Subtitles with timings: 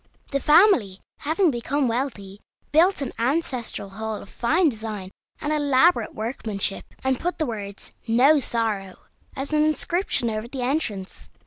[0.31, 2.39] The family, having become wealthy,
[2.71, 8.39] built an ancestral hall of fine design and elaborate workmanship, and put the words "No
[8.39, 8.95] Sorrow"
[9.35, 11.29] as an inscription over the entrance.